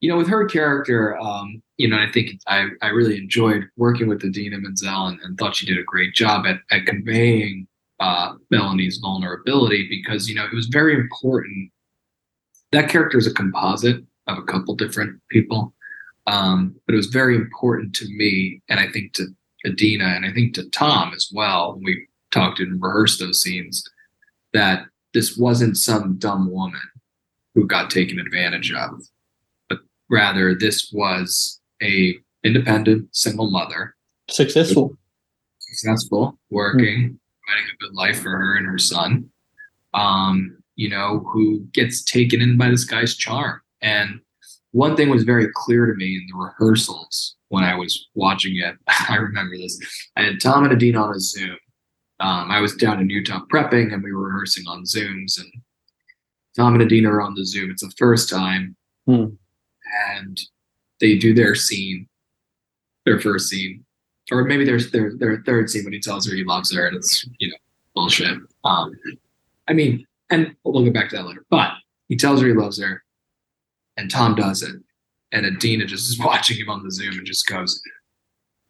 [0.01, 4.09] you know, with her character, um, you know, I think I, I really enjoyed working
[4.09, 7.67] with Idina Menzel and, and thought she did a great job at, at conveying
[8.01, 11.71] uh, Melanie's vulnerability because, you know, it was very important.
[12.73, 15.73] That character is a composite of a couple different people.
[16.27, 19.27] Um, but it was very important to me, and I think to
[19.65, 23.85] Idina, and I think to Tom as well, when we talked and rehearsed those scenes,
[24.53, 26.81] that this wasn't some dumb woman
[27.55, 29.03] who got taken advantage of,
[30.11, 32.15] rather this was a
[32.45, 33.95] independent single mother,
[34.31, 34.97] successful,
[35.59, 39.29] successful, working, providing a good life for her and her son.
[39.95, 43.61] Um, you know, who gets taken in by this guy's charm.
[43.81, 44.21] And
[44.73, 48.77] one thing was very clear to me in the rehearsals when I was watching it.
[49.09, 49.81] I remember this.
[50.17, 51.57] I had Tom and Idina on a Zoom.
[52.21, 55.39] Um, I was down in Utah prepping, and we were rehearsing on Zooms.
[55.39, 55.51] And
[56.57, 57.71] Tom and Idina are on the Zoom.
[57.71, 59.27] It's the first time, hmm.
[60.17, 60.41] And
[61.01, 62.09] they do their scene,
[63.05, 63.85] their first scene,
[64.33, 66.97] or maybe their their their third scene when he tells her he loves her, and
[66.97, 67.57] it's you know
[67.95, 68.39] bullshit.
[68.65, 68.93] Um,
[69.69, 71.45] I mean, and we'll get back to that later.
[71.51, 71.73] But
[72.09, 73.05] he tells her he loves her,
[73.97, 74.75] and Tom does it,
[75.33, 77.81] and Idina just is watching him on the Zoom and just goes,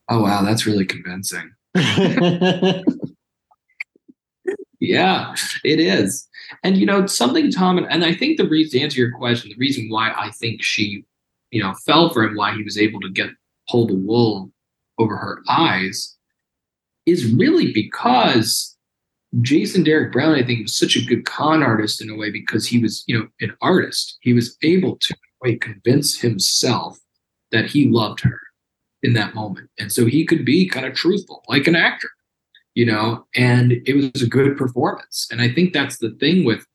[0.08, 1.52] "Oh wow, that's really convincing."
[4.80, 6.28] yeah, it is.
[6.62, 9.50] And you know, something Tom and, and I think the reason to answer your question,
[9.50, 11.04] the reason why I think she
[11.50, 13.30] you know, fell for him, why he was able to get
[13.68, 14.50] pull the wool
[14.98, 16.16] over her eyes,
[17.04, 18.76] is really because
[19.42, 22.66] Jason Derek Brown, I think, was such a good con artist in a way because
[22.66, 24.18] he was, you know, an artist.
[24.20, 26.98] He was able to way, convince himself
[27.52, 28.40] that he loved her
[29.02, 29.68] in that moment.
[29.78, 32.10] And so he could be kind of truthful, like an actor,
[32.74, 35.28] you know, and it was a good performance.
[35.30, 36.66] And I think that's the thing with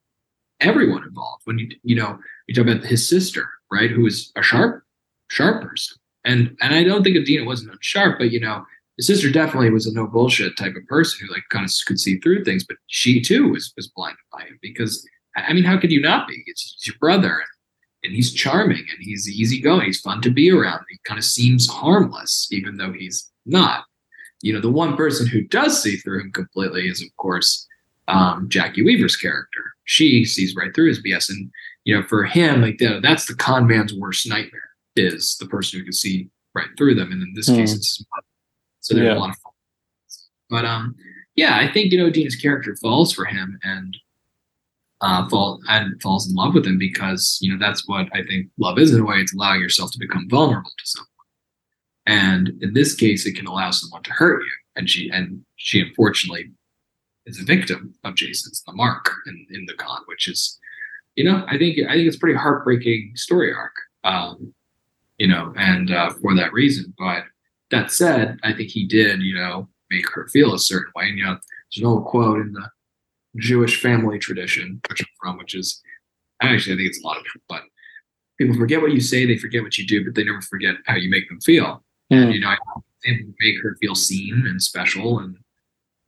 [0.60, 1.42] everyone involved.
[1.46, 3.90] When you, you know, you talk about his sister, right?
[3.90, 4.84] Who was a sharp,
[5.30, 5.98] sharp person.
[6.24, 8.64] And and I don't think Idina wasn't sharp, but you know,
[8.98, 12.00] his sister definitely was a no bullshit type of person who like kind of could
[12.00, 12.64] see through things.
[12.64, 16.28] But she too was was blinded by him because I mean, how could you not
[16.28, 16.44] be?
[16.46, 17.48] It's, it's your brother, and,
[18.04, 19.86] and he's charming and he's easygoing.
[19.86, 20.86] He's fun to be around.
[20.90, 23.86] He kind of seems harmless, even though he's not.
[24.42, 27.68] You know, the one person who does see through him completely is, of course,
[28.08, 29.62] um, Jacki Weaver's character.
[29.86, 31.50] She sees right through his BS, and
[31.84, 35.80] you know, for him, like the, that's the con man's worst nightmare is the person
[35.80, 37.12] who can see right through them.
[37.12, 37.58] And in this mm.
[37.58, 38.04] case, it's
[38.82, 39.18] so there's yeah.
[39.18, 39.52] a lot of fun.
[40.50, 40.96] But um,
[41.36, 43.96] yeah, I think you know Dean's character falls for him and
[45.02, 48.48] uh, fall and falls in love with him because you know that's what I think
[48.60, 49.18] love is in a way.
[49.18, 51.08] It's allowing yourself to become vulnerable to someone.
[52.06, 54.52] And in this case, it can allow someone to hurt you.
[54.76, 56.52] And she and she unfortunately
[57.26, 60.60] is a victim of Jason's the mark in, in the con, which is
[61.22, 63.76] you know, I think I think it's pretty heartbreaking story arc.
[64.04, 64.56] Um,
[65.20, 66.96] you know, and uh, for that reason.
[66.98, 67.26] But
[67.70, 71.10] that said, I think he did, you know, make her feel a certain way.
[71.10, 72.68] And you know, there's an old quote in the
[73.36, 75.80] Jewish family tradition, which I'm from, which is
[76.42, 77.62] actually I think it's a lot of people, but
[78.40, 80.96] people forget what you say, they forget what you do, but they never forget how
[80.96, 81.84] you make them feel.
[82.12, 82.24] Mm.
[82.24, 82.58] And you know, I
[83.40, 85.38] make her feel seen and special and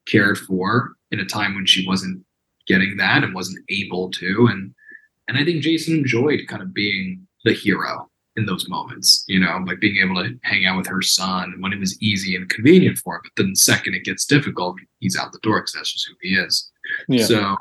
[0.08, 2.26] cared for in a time when she wasn't
[2.66, 4.48] getting that and wasn't able to.
[4.50, 4.74] And
[5.28, 9.64] and I think Jason enjoyed kind of being the hero in those moments, you know,
[9.66, 12.98] like being able to hang out with her son when it was easy and convenient
[12.98, 13.22] for him.
[13.24, 16.16] But then the second it gets difficult, he's out the door because that's just who
[16.22, 16.72] he is.
[17.08, 17.26] Yeah.
[17.26, 17.56] So,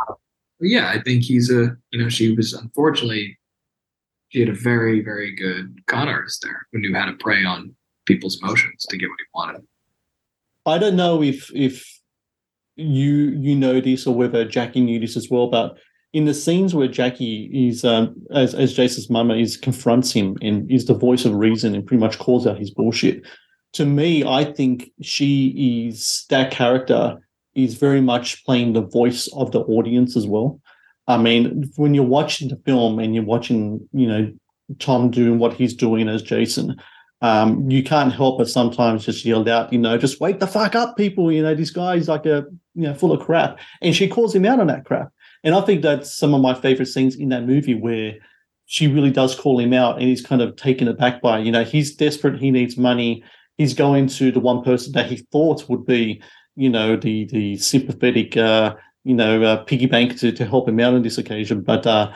[0.60, 3.38] yeah, I think he's a, you know, she was unfortunately,
[4.30, 7.74] she had a very, very good con artist there who knew how to prey on
[8.06, 9.62] people's emotions to get what he wanted.
[10.64, 11.84] I don't know if if
[12.76, 15.76] you you know this or whether Jackie knew this as well, but
[16.12, 20.70] in the scenes where Jacki is um, as as Jason's mama is confronts him and
[20.70, 23.22] is the voice of reason and pretty much calls out his bullshit.
[23.74, 27.18] To me, I think she is that character
[27.54, 30.60] is very much playing the voice of the audience as well.
[31.08, 34.32] I mean, when you're watching the film and you're watching, you know,
[34.78, 36.76] Tom doing what he's doing as Jason,
[37.22, 40.74] um, you can't help but sometimes just yell out, you know, just wake the fuck
[40.74, 41.32] up, people.
[41.32, 42.44] You know, this guy's like a,
[42.74, 43.58] you know, full of crap.
[43.80, 45.12] And she calls him out on that crap.
[45.44, 48.14] And I think that's some of my favorite scenes in that movie where
[48.66, 51.64] she really does call him out and he's kind of taken aback by, you know,
[51.64, 53.22] he's desperate, he needs money.
[53.58, 56.22] He's going to the one person that he thought would be,
[56.56, 58.74] you know, the the sympathetic, uh,
[59.04, 61.60] you know, uh, piggy bank to, to help him out on this occasion.
[61.60, 62.12] But uh,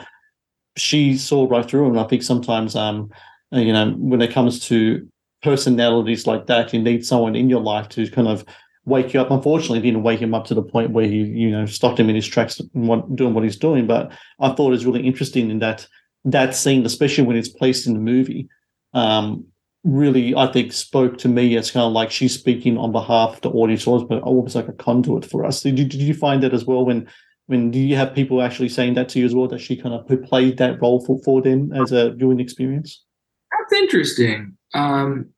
[0.77, 1.91] she saw right through him.
[1.91, 3.11] And I think sometimes, um,
[3.51, 5.07] you know, when it comes to
[5.43, 8.45] personalities like that, you need someone in your life to kind of
[8.87, 9.29] wake you up.
[9.29, 12.15] Unfortunately, didn't wake him up to the point where he, you know, stopped him in
[12.15, 13.85] his tracks doing what he's doing.
[13.85, 15.85] But I thought it was really interesting in that
[16.25, 18.47] that scene, especially when it's placed in the movie.
[18.93, 19.45] Um,
[19.83, 23.41] really, I think, spoke to me as kind of like she's speaking on behalf of
[23.41, 25.61] the audience, but almost like a conduit for us.
[25.61, 26.85] Did you, did you find that as well?
[26.85, 27.07] When
[27.47, 29.47] when do you have people actually saying that to you as well?
[29.47, 33.03] That she kind of played that role for, for them as a viewing experience.
[33.51, 34.57] That's interesting.
[34.73, 35.29] Um,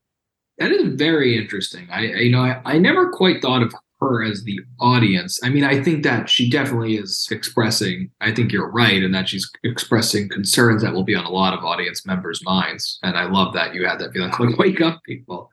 [0.60, 1.88] that is very interesting.
[1.92, 5.40] I, you know, I, I never quite thought of her as the audience.
[5.44, 9.28] I mean, I think that she definitely is expressing, I think you're right, and that
[9.28, 13.00] she's expressing concerns that will be on a lot of audience members' minds.
[13.04, 15.52] And I love that you had that feeling like, wake up, people.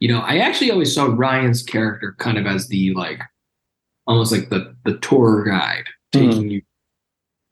[0.00, 3.20] You know, I actually always saw Ryan's character kind of as the like
[4.06, 6.50] almost like the the tour guide taking mm.
[6.50, 6.62] you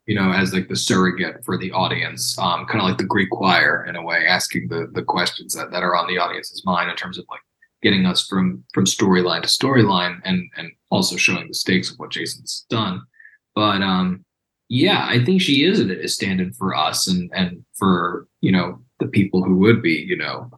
[0.05, 3.29] you know, as like the surrogate for the audience, um, kind of like the Greek
[3.29, 6.89] choir in a way, asking the the questions that, that are on the audience's mind
[6.89, 7.41] in terms of like
[7.81, 12.11] getting us from from storyline to storyline and and also showing the stakes of what
[12.11, 13.01] Jason's done.
[13.55, 14.25] But um
[14.67, 18.79] yeah, I think she is a, a stand-in for us and and for, you know,
[18.99, 20.49] the people who would be, you know,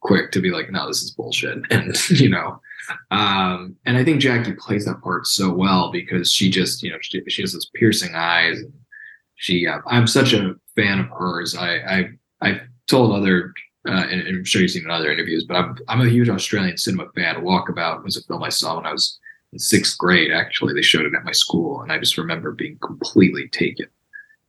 [0.00, 1.58] quick to be like, no, this is bullshit.
[1.70, 2.60] And, you know,
[3.10, 6.98] um, and I think Jacki plays that part so well because she just, you know,
[7.00, 8.58] she, she has those piercing eyes.
[9.36, 11.56] She, uh, I'm such a fan of hers.
[11.56, 12.04] I, I,
[12.42, 13.52] I told other
[13.88, 16.28] uh, and, and I'm sure you've seen in other interviews, but I'm I'm a huge
[16.28, 17.36] Australian cinema fan.
[17.36, 19.18] Walkabout was a film I saw when I was
[19.52, 20.32] in sixth grade.
[20.32, 23.86] Actually, they showed it at my school, and I just remember being completely taken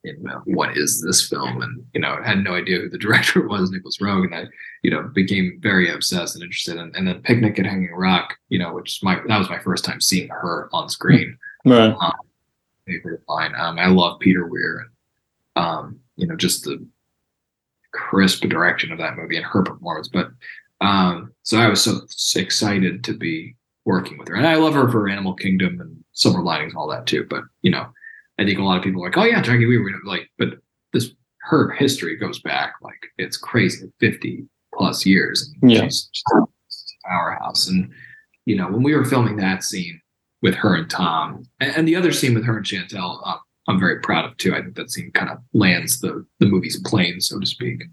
[0.03, 2.97] in uh, what is this film, and you know, I had no idea who the
[3.05, 4.45] director was, Nicolas Roeg, and I,
[4.81, 6.77] you know, became very obsessed and interested.
[6.77, 9.85] In, and then Picnic at Hanging Rock, you know, which my that was my first
[9.85, 11.37] time seeing her on screen.
[11.63, 11.95] Right.
[11.99, 12.13] Um,
[12.87, 13.53] favorite line.
[13.55, 14.85] Um, I love Peter Weir,
[15.55, 16.85] and um, you know, just the
[17.93, 20.07] crisp direction of that movie and her performance.
[20.07, 20.29] But
[20.81, 24.73] um, so I was so, so excited to be working with her, and I love
[24.73, 27.25] her for Animal Kingdom and Silver Linings and all that too.
[27.29, 27.87] But you know,
[28.39, 30.49] I think a lot of people are like, oh yeah, Jacki Weaver, like, but
[30.93, 35.51] this her history goes back like it's crazy, fifty plus years.
[35.61, 35.83] And yeah.
[35.83, 36.09] she's
[37.05, 37.67] powerhouse.
[37.67, 37.91] And
[38.45, 39.99] you know, when we were filming that scene
[40.41, 43.79] with her and Tom, and, and the other scene with her and Shantel, um, I'm
[43.79, 44.55] very proud of too.
[44.55, 47.83] I think that scene kind of lands the the movie's plane, so to speak.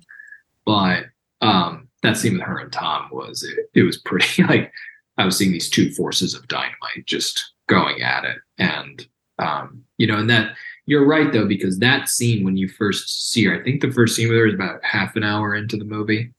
[0.65, 1.07] But
[1.41, 4.73] um, that scene with her and Tom was it, it was pretty like
[5.19, 9.07] I was seeing these two forces of dynamite just going at it, and
[9.39, 10.55] um, you know, and that
[10.87, 14.15] you're right though because that scene when you first see her, I think the first
[14.15, 16.33] scene with her is about half an hour into the movie,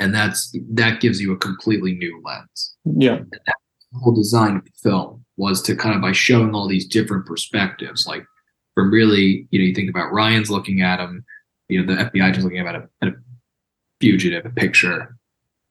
[0.00, 2.74] and that's that gives you a completely new lens.
[2.84, 3.54] Yeah, that
[3.98, 8.06] whole design of the film was to kind of by showing all these different perspectives,
[8.06, 8.24] like
[8.74, 11.24] from really, you know, you think about Ryan's looking at him,
[11.68, 13.14] you know, the FBI just looking at a, at a
[14.00, 15.16] fugitive, a picture,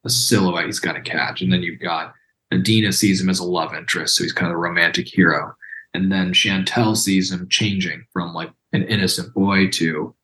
[0.06, 1.42] a silhouette he's got to catch.
[1.42, 2.14] And then you've got
[2.54, 5.56] Idina sees him as a love interest, so he's kind of a romantic hero.
[5.94, 10.16] And then Shantel sees him changing from like an innocent boy to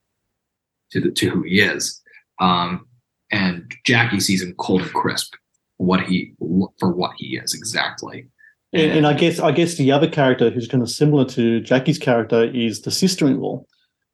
[0.91, 2.01] to the to who he is.
[2.39, 2.87] Um,
[3.31, 5.35] and Jacki sees him cold and crisp,
[5.78, 6.34] what he
[6.80, 8.28] for what he is exactly.
[8.73, 11.97] And, and I guess I guess the other character who's kind of similar to Jacki's
[11.97, 13.63] character is the sister-in-law,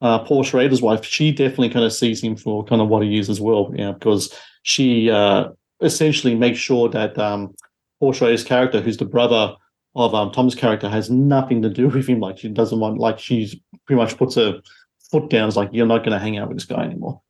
[0.01, 1.03] uh, Paul Schrader's wife.
[1.03, 3.85] She definitely kind of sees him for kind of what he is as well, you
[3.85, 4.31] know, because
[4.63, 5.49] she uh,
[5.81, 7.55] essentially makes sure that um,
[7.99, 9.55] Paul Schrader's character, who's the brother
[9.95, 12.19] of um, Tom's character, has nothing to do with him.
[12.19, 13.55] Like she doesn't want, like she's
[13.87, 14.61] pretty much puts her
[15.09, 15.47] foot down.
[15.47, 17.21] It's like you're not going to hang out with this guy anymore.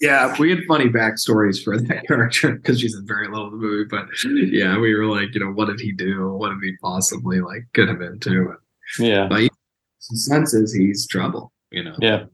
[0.00, 3.58] Yeah, we had funny backstories for that character because she's in very little of the
[3.58, 3.88] movie.
[3.88, 6.32] But yeah, we were like, you know, what did he do?
[6.32, 8.54] What did he possibly like get him into?
[8.98, 9.28] Yeah.
[9.28, 9.50] But
[10.00, 11.52] senses he's trouble.
[11.70, 11.94] You know.
[11.98, 12.24] Yeah.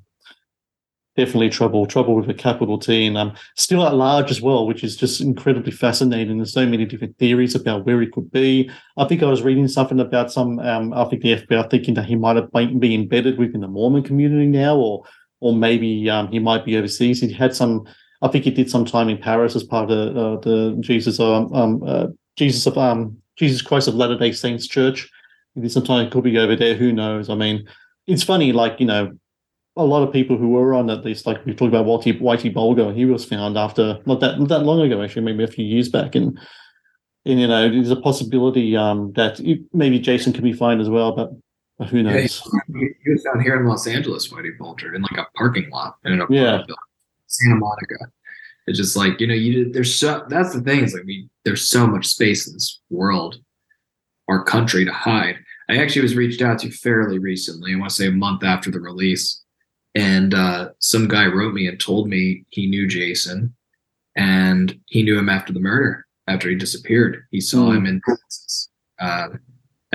[1.16, 4.84] Definitely trouble, trouble with a capital T, and um, still at large as well, which
[4.84, 6.36] is just incredibly fascinating.
[6.36, 8.70] There's so many different theories about where he could be.
[8.98, 10.58] I think I was reading something about some.
[10.58, 14.02] Um, I think the FBI thinking that he might have been embedded within the Mormon
[14.02, 15.04] community now, or
[15.40, 17.20] or maybe um, he might be overseas.
[17.20, 17.84] He had some.
[18.22, 21.20] I think he did some time in Paris as part of the, uh, the Jesus
[21.20, 22.06] um, um uh,
[22.36, 25.08] Jesus of um Jesus Christ of Latter Day Saints Church.
[25.54, 26.10] He did some time.
[26.10, 26.74] Could be over there.
[26.74, 27.28] Who knows?
[27.28, 27.66] I mean,
[28.06, 28.52] it's funny.
[28.52, 29.16] Like you know,
[29.76, 32.52] a lot of people who were on at least, like we talked about Whitey, Whitey
[32.52, 35.64] Bulger, he was found after not that not that long ago, actually, maybe a few
[35.64, 36.38] years back, and
[37.26, 40.88] and you know, there's a possibility um, that it, maybe Jason could be found as
[40.88, 41.30] well, but
[41.88, 42.42] who knows?
[42.68, 45.96] Yeah, he, was down here in Los Angeles, Whitey Bulger, in like a parking lot
[46.04, 46.62] in a yeah.
[47.26, 47.96] Santa Monica.
[48.66, 51.68] It's just like you know, you there's so that's the thing is like we there's
[51.68, 53.36] so much space in this world,
[54.28, 55.36] our country to hide.
[55.68, 57.72] I actually was reached out to fairly recently.
[57.72, 59.42] I want to say a month after the release
[59.96, 63.54] and uh, some guy wrote me and told me he knew Jason
[64.14, 67.24] and he knew him after the murder, after he disappeared.
[67.30, 67.76] He saw Mm.
[67.76, 68.68] him in Texas
[69.00, 69.28] uh,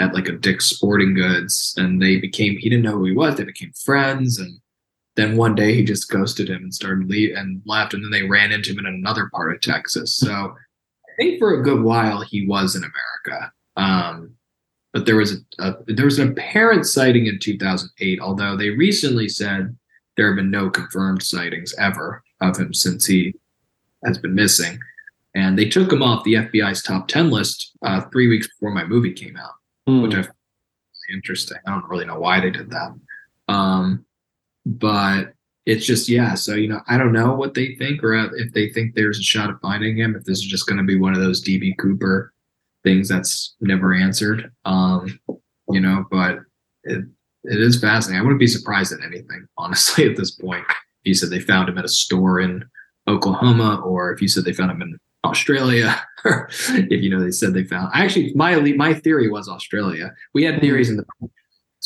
[0.02, 3.36] at like a Dick's Sporting Goods and they became, he didn't know who he was.
[3.36, 4.40] They became friends.
[4.40, 4.60] And
[5.16, 7.94] then one day he just ghosted him and started leave and left.
[7.94, 10.16] And then they ran into him in another part of Texas.
[10.16, 13.52] So I think for a good while he was in America.
[13.78, 14.36] Um,
[14.94, 19.30] but there was a, a there was an apparent sighting in 2008, although they recently
[19.30, 19.76] said
[20.18, 23.34] there have been no confirmed sightings ever of him since he
[24.06, 24.78] has been missing.
[25.34, 28.84] And they took him off the FBI's top 10 list uh, three weeks before my
[28.84, 29.54] movie came out,
[29.88, 30.02] Hmm.
[30.04, 30.36] which I found
[31.12, 31.58] interesting.
[31.66, 32.98] I don't really know why they did that.
[33.48, 34.06] Um,
[34.66, 35.34] but
[35.66, 36.36] it's just, yeah.
[36.36, 39.24] So, you know, I don't know what they think or if they think there's a
[39.24, 41.78] shot of finding him, if this is just going to be one of those DB
[41.78, 42.34] Cooper
[42.84, 44.52] things that's never answered.
[44.66, 45.20] Um,
[45.70, 46.40] you know, but
[46.84, 47.06] it,
[47.44, 48.20] it is fascinating.
[48.20, 50.66] I wouldn't be surprised at anything, honestly, at this point.
[50.70, 52.64] If you said they found him at a store in
[53.08, 57.54] Oklahoma, or if you said they found him in Australia, if you know they said
[57.54, 57.92] they found.
[57.94, 60.12] Actually, my my theory was Australia.
[60.34, 61.06] We had theories in the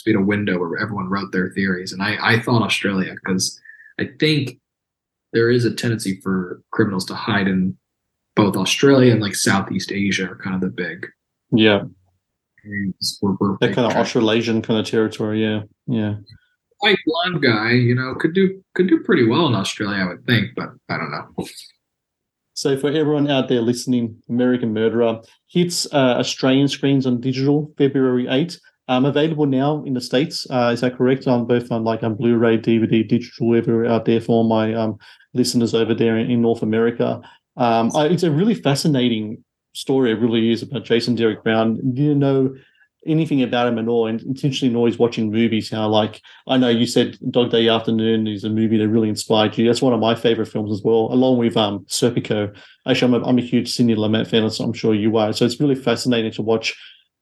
[0.05, 3.59] we had a window where everyone wrote their theories, and I I thought Australia because
[3.99, 4.59] I think
[5.33, 7.77] there is a tendency for criminals to hide in
[8.35, 11.07] both Australia and like Southeast Asia are kind of the big
[11.51, 11.83] Yeah,
[13.19, 15.43] where we're that kind of tra- Australasian kind of territory.
[15.43, 16.15] Yeah, yeah.
[16.79, 20.25] white blonde guy, you know, could do could do pretty well in Australia, I would
[20.25, 21.45] think, but I don't know.
[22.55, 28.27] So for everyone out there listening, American Murderer hits uh, Australian screens on digital February
[28.27, 28.59] 8.
[28.87, 30.47] Um, available now in the states.
[30.49, 31.27] Uh, is that correct?
[31.27, 34.97] On both on like on Blu-ray, DVD, digital, everywhere out there for my um,
[35.33, 37.19] listeners over there in, in North America.
[37.57, 39.43] Um, I, it's a really fascinating
[39.73, 40.11] story.
[40.11, 41.75] It really is about Jason Derek Brown.
[41.93, 42.53] Didn't know
[43.05, 45.69] anything about him at all, and interesting always watching movies.
[45.69, 49.57] How like I know you said Dog Day Afternoon is a movie that really inspired
[49.57, 49.65] you.
[49.67, 52.55] That's one of my favorite films as well, along with um Serpico.
[52.87, 55.33] Actually, I'm a, I'm a huge Sidney Lumet fan, so I'm sure you are.
[55.33, 56.75] So it's really fascinating to watch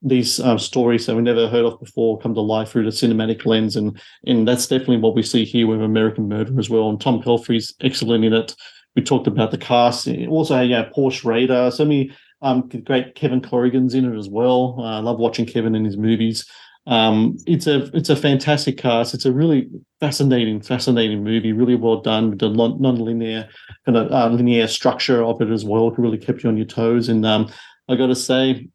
[0.03, 3.45] these um, stories that we never heard of before come to life through the cinematic
[3.45, 6.89] lens, and and that's definitely what we see here with American Murder as well.
[6.89, 8.55] And Tom Pelphrey's excellent in it.
[8.95, 12.11] We talked about the cast, also yeah, Porsche Schrader, so many
[12.44, 14.76] um, great Kevin Corrigan's in it as well.
[14.78, 16.46] Uh, I love watching Kevin in his movies.
[16.86, 19.14] Um, it's a it's a fantastic cast.
[19.14, 19.70] It's a really
[20.02, 21.54] fascinating, fascinating movie.
[21.54, 23.48] Really well done with the non- non-linear
[23.86, 25.88] kind of uh, linear structure of it as well.
[25.88, 27.08] It really kept you on your toes.
[27.08, 27.50] And um,
[27.88, 28.68] I got to say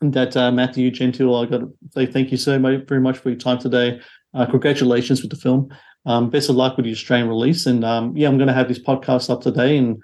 [0.00, 3.30] that uh, Matthew Gentile, I got to say thank you so much, very much for
[3.30, 4.00] your time today.
[4.32, 5.68] Uh, congratulations with the film.
[6.06, 7.66] Um, best of luck with the Australian release.
[7.66, 10.00] And um, yeah, I'm going to have this podcast up today and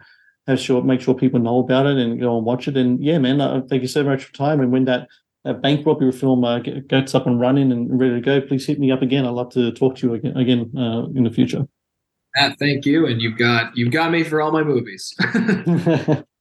[0.47, 2.77] have sure make sure people know about it and go and watch it.
[2.77, 4.61] And yeah, man, uh, thank you so much for your time.
[4.61, 5.09] And when that,
[5.45, 8.79] that bank robbery film uh, gets up and running and ready to go, please hit
[8.79, 9.25] me up again.
[9.25, 11.67] I'd love to talk to you again, again uh, in the future.
[12.37, 15.15] Matt, thank you, and you've got you've got me for all my movies.